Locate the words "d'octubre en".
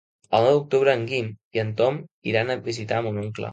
0.55-1.03